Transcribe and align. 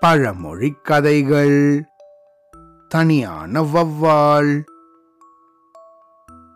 பழமொழி 0.00 0.74
கதைகள். 0.82 1.84
தனியான 2.88 3.62
வவ்வால் 3.62 4.62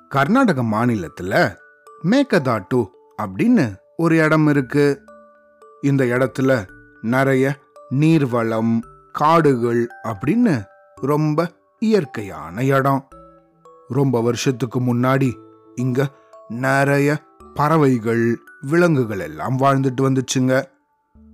கர்நாடக 0.09 0.63
மாநிலத்துல 0.63 1.57
மேக்கதாட்டு 2.03 2.87
அப்படின்னு 3.23 3.77
ஒரு 3.97 4.17
இடம் 4.17 4.47
இருக்கு. 4.47 5.03
இந்த 5.81 6.05
இடத்துல 6.05 6.69
நிறைய 7.01 7.57
நீர்வளம் 7.91 8.79
காடுகள் 9.13 9.89
அப்படின்னு 10.05 10.65
ரொம்ப 10.95 11.51
இயற்கையான 11.79 12.65
இடம். 12.65 13.09
ரொம்ப 13.89 14.23
வருஷத்துக்கு 14.23 14.81
முன்னாடி 14.81 15.35
இங்க 15.75 16.09
நிறைய 16.49 17.17
பறவைகள் 17.55 18.39
விலங்குகள் 18.61 19.19
எல்லாம் 19.19 19.59
வாழ்ந்துட்டு 19.59 20.01
வந்துச்சுங்க. 20.01 20.75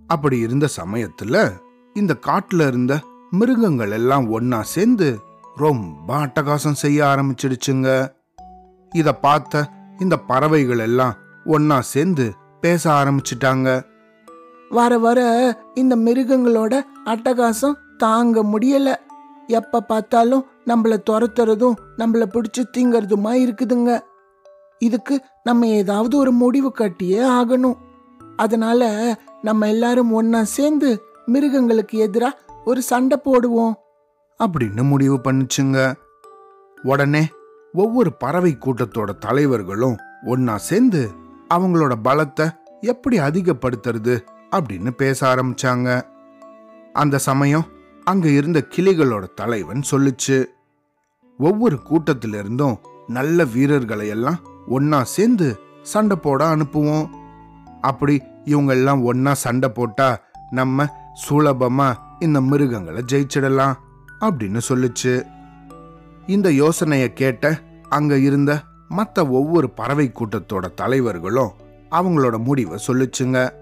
அப்படி 0.06 0.38
இருந்த 0.38 0.69
சமயத்துல 0.77 1.51
இந்த 1.95 2.16
காட்டுல 2.27 2.66
இருந்த 2.66 2.98
மிருகங்கள் 3.30 3.91
எல்லாம் 3.91 4.41
ஒன்னா 4.41 4.61
சேர்ந்து 4.61 5.19
ரொம்ப 5.56 6.16
அட்டகாசம் 6.16 6.73
செய்ய 6.73 7.05
ஆரம்பிச்சிடுச்சுங்க. 7.05 8.12
இத 8.95 9.15
பார்த்த 9.15 9.69
இந்த 9.98 10.16
பறவைகள் 10.16 10.78
எல்லாம் 10.78 11.15
ஒன்னா 11.47 11.78
சேர்ந்து 11.78 12.33
பேச 12.61 12.91
ஆரம்பிச்சிட்டாங்க. 12.91 13.83
வர 14.69 14.98
வர 14.98 15.20
இந்த 15.75 15.97
மிருகங்களோட 15.97 16.80
அட்டகாசம் 17.05 17.75
தாங்க 17.98 18.42
முடியல. 18.42 18.95
எப்ப 19.47 19.80
பார்த்தாலும் 19.80 20.47
நம்மள 20.66 20.97
துரத்துறதும் 21.11 21.75
நம்மள 21.98 22.25
பிடிச்சு 22.27 22.64
திங்கறதுமா 22.78 23.33
இருக்குதுங்க. 23.33 24.00
இதுக்கு 24.78 25.25
நம்ம 25.42 25.66
ஏதாவது 25.66 26.16
ஒரு 26.16 26.33
முடிவு 26.33 26.73
கட்டியே 26.78 27.23
ஆகணும். 27.28 27.77
அதனால 28.37 28.91
நம்ம 29.42 29.69
எல்லாரும் 29.69 30.22
ஒன்னா 30.22 30.42
சேர்ந்து 30.42 31.03
மிருகங்களுக்கு 31.27 31.98
எதிராக 31.98 32.39
ஒரு 32.64 32.83
சண்டை 32.83 33.20
போடுவோம். 33.25 33.72
அப்படின்னு 34.44 34.83
முடிவு 34.83 35.20
பண்ணுச்சுங்க. 35.25 35.94
உடனே 36.83 37.28
ஒவ்வொரு 37.72 38.12
பறவை 38.12 38.56
கூட்டத்தோட 38.61 39.19
தலைவர்களும் 39.19 39.97
ஒன்னா 40.27 40.56
சேர்ந்து 40.56 41.11
அவங்களோட 41.55 41.92
பலத்தை 42.05 42.50
எப்படி 42.80 43.19
அதிகப்படுத்துறது 43.19 44.20
அப்படின்னு 44.50 44.91
பேச 44.91 45.34
ஆரம்பிச்சாங்க. 45.34 46.02
அந்த 46.92 47.19
சமயம் 47.19 47.64
அங்க 48.05 48.28
இருந்த 48.28 48.67
கிளிகளோட 48.69 49.24
தலைவன் 49.34 49.83
சொல்லுச்சு 49.91 50.47
ஒவ்வொரு 51.39 51.78
கூட்டத்திலிருந்தும் 51.91 52.77
நல்ல 53.06 53.45
வீரர்களை 53.45 54.08
எல்லாம் 54.08 54.39
ஒன்னா 54.69 55.02
சேர்ந்து 55.02 55.58
சண்டை 55.83 56.17
போட 56.17 56.56
அனுப்புவோம். 56.56 57.08
அப்படி 57.80 58.22
இவங்க 58.45 58.73
எல்லாம் 58.73 59.12
ஒன்னா 59.12 59.33
சண்டை 59.33 59.69
போட்டா 59.69 60.21
நம்ம 60.51 60.87
சுலபமா 61.29 61.95
இந்த 62.19 62.41
மிருகங்களை 62.41 63.03
ஜெயிச்சிடலாம் 63.12 63.73
அப்படின்னு 64.21 64.61
சொல்லுச்சு. 64.69 65.23
இந்த 66.27 66.51
யோசனைய 66.51 67.07
கேட்ட 67.07 67.59
அங்க 67.89 68.19
இருந்த 68.19 68.61
மத்த 68.97 69.29
ஒவ்வொரு 69.29 69.70
பறவை 69.70 70.13
கூட்டத்தோட 70.13 70.75
தலைவர்களும் 70.75 71.51
அவங்களோட 71.91 72.45
முடிவை 72.45 72.79
சொல்லுச்சுங்க. 72.87 73.53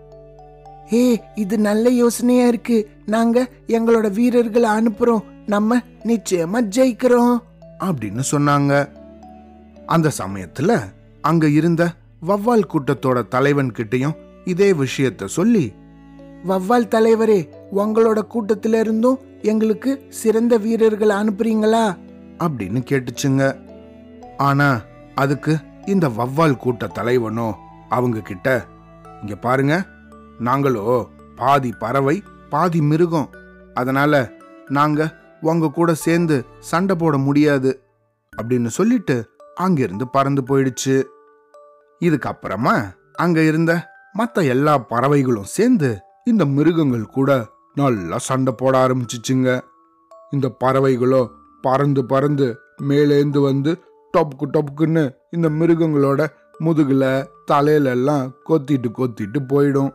ஏ 0.93 1.23
இது 1.35 1.59
நல்ல 1.59 1.89
யோசனையா 1.89 2.47
இருக்கு. 2.47 2.91
நாங்க 3.07 3.49
எங்களோட 3.67 4.11
வீரர்களை 4.11 4.71
அனுப்புறோம். 4.71 5.25
நம்ம 5.47 5.77
நிச்சயமா 5.79 6.69
ஜெயிக்கிறோம். 6.77 7.37
அப்படின்னு 7.81 8.23
சொன்னாங்க. 8.31 8.89
அந்த 9.87 10.11
சமயத்துல 10.19 10.81
அங்க 11.21 11.49
இருந்த 11.49 11.93
வவ்வால் 12.29 12.67
கூட்டத்தோட 12.69 13.29
தலைவன் 13.29 13.73
கிட்டயும் 13.73 14.17
இதே 14.45 14.73
விஷயத்த 14.73 15.25
சொல்லி 15.25 15.73
வவ்வால் 16.49 16.89
தலைவரே 16.89 17.49
உங்களோட 17.77 18.19
கூட்டத்தில 18.35 18.81
இருந்தும் 18.81 19.19
எங்களுக்கு 19.43 20.07
சிறந்த 20.09 20.57
வீரர்களை 20.57 21.17
அனுப்புறீங்களா? 21.17 21.97
அப்படின்னு 22.39 22.81
கேட்டுச்சுங்க. 22.91 23.57
ஆனா 24.37 24.81
அதுக்கு 25.15 25.57
இந்த 25.87 26.09
வவ்வால் 26.09 26.57
கூட்ட 26.57 26.87
தலைவனோ 26.87 27.53
அவங்க 27.89 28.21
கிட்ட 28.21 28.67
இங்க 29.21 29.37
பாருங்க 29.37 29.85
நாங்களோ 30.41 31.07
பாதி 31.37 31.73
பறவை 31.79 32.23
பாதி 32.51 32.83
மிருகம். 32.83 33.31
அதனால 33.75 34.31
நாங்க 34.69 35.15
உங்க 35.41 35.71
கூட 35.71 35.95
சேர்ந்து 35.95 36.45
சண்டை 36.59 36.97
போட 36.97 37.19
முடியாது 37.19 37.83
அப்படின்னு 38.43 38.67
சொல்லிட்டு 38.67 39.29
அங்கிருந்து 39.55 40.09
பறந்து 40.09 40.43
போயிடுச்சு. 40.43 41.03
இதுக்கப்புறமா 42.01 42.95
அங்க 43.13 43.43
இருந்த 43.43 43.93
மற்ற 44.13 44.43
எல்லா 44.55 44.79
பறவைகளும் 44.79 45.51
சேர்ந்து 45.57 45.91
இந்த 46.25 46.45
மிருகங்கள் 46.57 47.05
கூட 47.17 47.31
நல்லா 47.75 48.19
சண்டை 48.19 48.53
போட 48.57 48.75
ஆரம்பிச்சிச்சுங்க. 48.85 49.51
இந்த 50.31 50.47
பறவைகளோ 50.65 51.23
பறந்து 51.63 52.03
பறந்து 52.05 52.47
மேலேந்து 52.89 53.39
வந்து 53.39 53.71
டொப்புக்கு 54.15 54.47
டொப்புக்குன்னு 54.55 55.05
இந்த 55.31 55.49
மிருகங்களோட 55.49 56.21
முதுகுல 56.65 57.05
தலையில 57.45 57.91
எல்லாம் 57.91 58.25
கொத்திட்டு 58.49 58.89
கொத்திட்டு 58.99 59.39
போயிடும். 59.49 59.93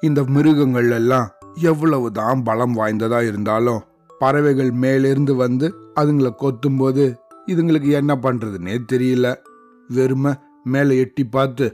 இந்த 0.00 0.20
மிருகங்கள் 0.24 0.90
எல்லாம் 0.90 1.28
எவ்வளவுதான் 1.54 2.42
பலம் 2.42 2.76
வாய்ந்ததா 2.78 3.20
இருந்தாலும் 3.26 3.80
பறவைகள் 4.18 4.70
மேலிருந்து 4.70 5.34
வந்து 5.34 5.66
அதுங்களை 6.00 6.32
கொத்தும்போது 6.42 7.04
இதுங்களுக்கு 7.46 7.90
என்ன 7.90 8.12
பண்றதுன்னே 8.22 8.76
தெரியல. 8.92 9.34
வெறுமை 9.88 10.32
மேலே 10.64 10.98
எட்டி 10.98 11.24
பார்த்து 11.24 11.66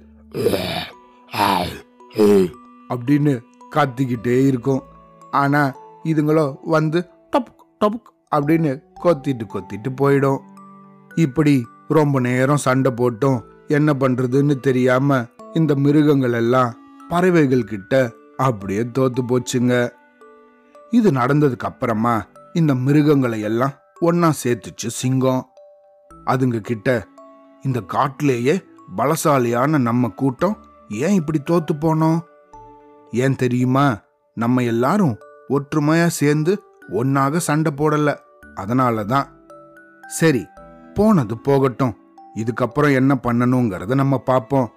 அப்படின்னு 2.89 3.33
கத்திக்கிட்டே 3.77 4.37
இருக்கும். 4.47 4.83
ஆனால் 5.31 5.75
இதுங்களோ 6.05 6.56
வந்து 6.62 7.09
டப் 7.33 7.53
டபுக் 7.84 8.11
அப்படின்னு 8.37 8.73
கொத்திட்டு 9.05 9.45
கொத்திட்டு 9.55 9.91
போயிடும். 10.01 10.41
இப்படி 11.15 11.65
ரொம்ப 11.89 12.21
நேரம் 12.21 12.65
சண்டை 12.67 12.93
போட்டும். 12.93 13.39
என்ன 13.69 13.93
பண்றதுன்னு 13.93 14.61
தெரியாம 14.61 15.27
இந்த 15.55 15.75
மிருகங்கள் 15.75 16.33
எல்லாம் 16.33 16.77
பறவைகள் 17.09 17.71
கிட்ட 17.73 18.11
அப்படியே 18.37 18.83
தோத்து 18.99 19.23
போச்சுங்க. 19.29 19.75
இது 20.91 21.11
நடந்ததுக்கு 21.11 21.69
அப்புறமா 21.71 22.15
இந்த 22.55 22.75
மிருகங்களை 22.75 23.41
எல்லாம் 23.41 23.75
ஒன்னா 24.00 24.29
சேர்த்துச்சு 24.43 24.89
சிங்கம். 25.00 25.43
அதுங்க 26.27 26.61
கிட்ட 26.61 27.06
இந்த 27.62 27.81
காட்டிலேயே 27.81 28.55
பலசாலியான 28.97 29.79
நம்ம 29.79 30.09
கூட்டம் 30.09 30.56
ஏன் 30.88 31.15
இப்படி 31.15 31.41
தோத்து 31.50 31.75
போனோம்? 31.81 32.21
ஏன் 33.12 33.37
தெரியுமா? 33.37 33.99
நம்ம 34.34 34.62
எல்லாரும் 34.62 35.16
ஒற்றுமையா 35.49 36.06
சேர்ந்து 36.06 36.62
ஒன்னாக 36.88 37.37
சண்டை 37.37 37.72
போடல. 37.76 38.16
அதனால 38.54 39.04
தான் 39.04 39.47
சரி 40.06 40.47
போனது 40.94 41.38
போகட்டும். 41.38 41.97
இதுக்கப்புறம் 42.34 42.94
என்ன 42.94 43.19
பண்ணணுங்கிறத 43.22 43.94
நம்ம 43.94 44.19
பார்ப்போம் 44.19 44.71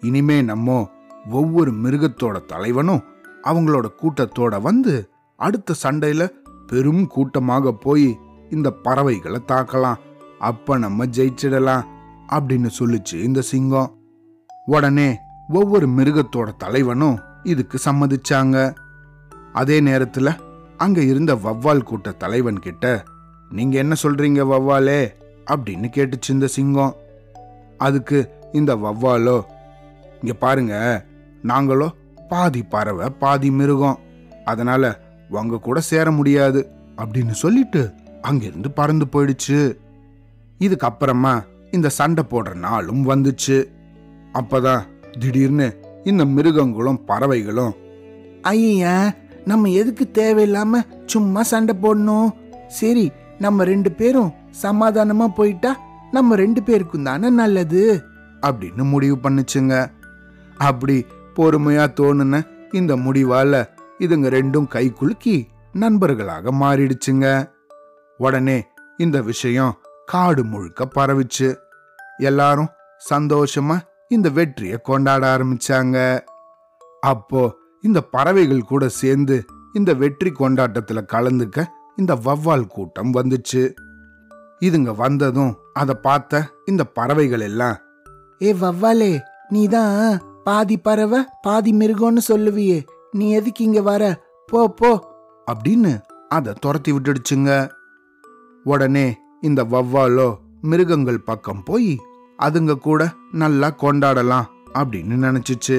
இனிமே 0.00 0.42
நம்ம 0.42 0.90
ஒவ்வொரு 1.30 1.72
மிருகத்தோட 1.72 2.44
தலைவனும் 2.44 3.02
அவங்களோட 3.44 3.84
கூட்டத்தோட 4.02 4.60
வந்து 4.60 5.10
அடுத்த 5.36 5.74
சண்டையில 5.82 6.30
பெரும் 6.66 7.06
கூட்டமாக 7.06 7.72
போய் 7.72 8.18
இந்த 8.50 8.70
பறவைகளை 8.70 9.40
தாக்கலாம். 9.48 9.94
அப்ப 10.38 10.78
நம்ம 10.78 11.06
ஜெயிச்சிடலாம் 11.06 11.84
அப்படின்னு 12.28 12.70
சொல்லிச்சு 12.78 13.14
இந்த 13.14 13.40
சிங்கம். 13.40 13.96
உடனே 14.66 15.18
ஒவ்வொரு 15.48 15.88
மிருகத்தோட 15.88 16.56
தலைவனும் 16.56 17.20
இதுக்கு 17.42 17.78
சம்மதிச்சாங்க. 17.84 18.74
அதே 19.52 19.80
நேரத்துல 19.80 20.38
அங்க 20.76 21.00
இருந்த 21.00 21.34
வவ்வால் 21.34 21.82
கூட்ட 21.82 22.10
தலைவன் 22.10 22.58
கிட்ட 22.58 23.04
நீங்க 23.50 23.78
என்ன 23.78 23.94
சொல்றீங்க 24.02 24.40
வவ்வாலே 24.52 25.12
அப்படின்னு 25.50 25.88
கேட்டுச்சு 25.96 26.28
இந்த 26.28 26.46
சிங்கம். 26.46 26.96
அதுக்கு 27.78 28.30
இந்த 28.52 28.76
வவ்வாலோ 28.76 29.42
இங்க 30.20 30.34
பாருங்க 30.38 31.04
நாங்களோ 31.42 31.88
பாதி 32.28 32.62
பறவை 32.62 33.10
பாதி 33.10 33.50
மிருகம். 33.50 33.98
அதனால 34.44 35.00
உங்க 35.28 35.58
கூட 35.58 35.80
சேர 35.80 36.10
முடியாது. 36.10 36.70
அப்படின்னு 36.96 37.30
சொல்லிட்டு 37.30 37.92
அங்கிருந்து 38.22 38.70
பறந்து 38.70 39.06
போயிடுச்சு. 39.12 39.78
இதுக்கப்புறமா 40.58 41.44
இந்த 41.70 41.88
சண்டை 41.88 42.24
போடுற 42.30 42.54
நாளும் 42.54 43.08
வந்துச்சு. 43.08 43.64
அப்பதான் 44.32 44.82
திடீர்னு 45.18 45.78
இந்த 46.04 46.24
மிருகங்களும் 46.24 47.04
பறவைகளும் 47.04 47.74
ஐயா 48.42 49.12
நம்ம 49.44 49.68
எதுக்கு 49.68 50.10
தேவையில்லாம 50.12 50.80
சும்மா 51.06 51.42
சண்டை 51.42 51.74
போடணும்? 51.82 52.28
சரி 52.68 53.12
நம்ம 53.38 53.64
ரெண்டு 53.64 53.92
பேரும் 53.92 54.32
சமாதானமா 54.62 55.26
போயிட்டா 55.28 55.80
நம்ம 56.10 56.34
ரெண்டு 56.34 56.62
பேருக்கும் 56.62 57.02
தானே 57.02 57.30
நல்லது? 57.30 58.02
அப்படின்னு 58.42 58.82
முடிவு 58.84 59.16
பண்ணுச்சுங்க. 59.16 59.90
அப்படி 60.56 61.06
பொறுமையா 61.36 61.86
தோணுன 62.00 62.42
இந்த 62.72 62.96
முடிவால 62.96 63.64
இதுங்க 63.98 64.28
ரெண்டும் 64.28 64.66
கை 64.66 64.92
குலுக்கி 64.92 65.46
நண்பர்களாக 65.72 66.52
மாறிடுச்சுங்க. 66.52 67.50
உடனே 68.18 68.64
இந்த 68.96 69.22
விஷயம் 69.22 69.76
காடு 70.06 70.44
முழுக்க 70.44 70.88
பரவிச்சு. 70.94 71.56
எல்லாரும் 72.18 72.68
சந்தோஷமா 73.10 73.80
இந்த 74.12 74.28
வெற்றியை 74.30 74.78
கொண்டாட 74.82 75.22
ஆரம்பிச்சாங்க. 75.34 75.96
அப்போ 77.02 77.42
இந்த 77.84 78.00
பறவைகள் 78.00 78.60
கூட 78.62 78.88
சேர்ந்து 78.88 79.36
இந்த 79.74 79.94
வெற்றி 79.94 80.30
கொண்டாட்டத்துல 80.30 81.00
கலந்துக்க 81.12 81.64
இந்த 81.96 82.12
வவ்வால் 82.24 82.66
கூட்டம் 82.66 83.14
வந்துச்சு. 83.14 83.62
இதுங்க 84.60 84.90
வந்ததும் 84.96 85.52
அதை 85.72 85.94
பார்த்த 86.02 86.42
இந்த 86.64 86.82
பறவைகள் 86.84 87.40
எல்லாம் 87.40 87.78
ஏ 88.40 88.52
வவ்வாலே 88.52 89.12
நீ 89.48 89.62
தான் 89.68 90.20
பாதி 90.44 90.76
பறவை 90.76 91.20
பாதி 91.42 91.72
மிருகம்னு 91.72 92.22
சொல்லுவியே. 92.28 92.78
நீ 93.10 93.30
எதுக்கு 93.30 93.64
இங்க 93.64 93.80
வர? 93.82 94.02
போ 94.48 94.60
போ. 94.68 94.90
அப்படின்னு 95.46 95.92
அதை 96.28 96.52
துரத்தி 96.60 96.90
விட்டுடுச்சுங்க. 96.92 97.50
உடனே 98.64 99.06
இந்த 99.40 99.60
வவ்வாலோ 99.64 100.28
மிருகங்கள் 100.62 101.20
பக்கம் 101.20 101.62
போய் 101.62 101.92
அதுங்க 102.44 102.74
கூட 102.86 103.02
நல்லா 103.42 103.68
கொண்டாடலாம் 103.82 104.46
அப்படின்னு 104.80 105.16
நினைச்சிச்சு. 105.26 105.78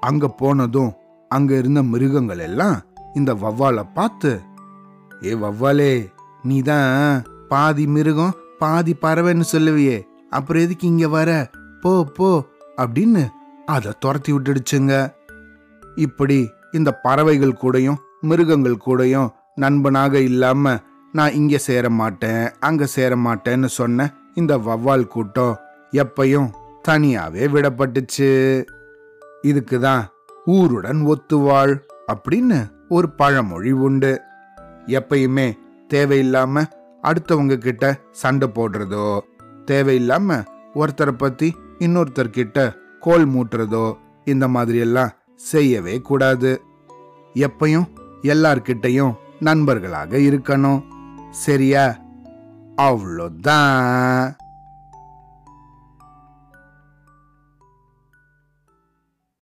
அங்க 0.00 0.28
போனதும் 0.40 0.92
அங்க 1.30 1.50
இருந்த 1.56 1.80
மிருகங்கள் 1.92 2.42
எல்லாம் 2.48 2.76
இந்த 3.14 3.30
வவ்வாலை 3.42 3.84
பார்த்து 3.94 4.32
ஏ 5.24 5.32
வவ்வாலே 5.44 5.92
நீ 6.42 6.56
தான் 6.62 7.24
பாதி 7.48 7.84
மிருகம் 7.94 8.36
பாதி 8.58 8.92
பறவைன்னு 9.02 9.46
சொல்லுவியே. 9.52 9.98
அப்புறம் 10.30 10.62
எதுக்கு 10.62 10.86
இங்க 10.86 11.06
வர? 11.08 11.30
போ 11.82 11.92
போ 12.16 12.28
அப்படின்னு 12.76 13.22
அதை 13.66 13.90
துரத்தி 13.98 14.30
விட்டுடுச்சுங்க. 14.32 14.94
இப்படி 15.96 16.38
இந்த 16.72 16.90
பறவைகள் 17.04 17.60
கூடயும் 17.62 18.00
மிருகங்கள் 18.20 18.82
கூடயும் 18.86 19.28
நண்பனாக 19.54 20.20
இல்லாம 20.20 20.72
நான் 21.12 21.36
இங்க 21.40 21.58
சேர 21.68 21.84
மாட்டேன் 22.00 22.42
அங்க 22.60 22.86
சேர 22.96 23.16
மாட்டேன்னு 23.16 23.68
சொன்ன 23.78 24.08
இந்த 24.34 24.52
வவ்வால் 24.66 25.06
கூட்டம் 25.06 25.54
எப்பையும் 25.92 26.50
தனியாவே 26.88 27.46
விடப்பட்டுச்சு. 27.48 28.64
இதுக்கு 29.42 29.80
தான் 29.80 30.08
ஊருடன் 30.46 31.06
ஒத்துவாள் 31.06 31.80
அப்படின்னு 32.12 32.70
ஒரு 32.88 33.10
பழமொழி 33.10 33.72
உண்டு. 33.72 34.20
எப்பயுமே 34.86 35.58
தேவையில்லாம 35.88 36.62
அடுத்தவங்க 37.02 37.56
கிட்ட 37.56 38.00
சண்டை 38.10 38.48
போடுறதோ 38.54 39.20
தேவையில்லாம 39.66 40.44
ஒருத்தரை 40.74 41.10
பத்தி 41.10 41.56
இன்னொருத்தர் 41.78 42.30
கிட்ட 42.30 42.74
கோல் 43.00 43.28
மூட்டுறதோ 43.28 43.96
இந்த 44.24 44.48
மாதிரி 44.48 44.78
எல்லாம் 44.78 45.10
செய்யவே 45.34 46.00
கூடாது. 46.00 46.62
எப்பையும் 47.34 47.86
எல்லார்கிட்டையும் 48.22 49.14
நண்பர்களாக 49.40 50.18
இருக்கணும். 50.18 50.82
சரியா? 51.30 51.96
அவ்வளோதான். 52.76 54.34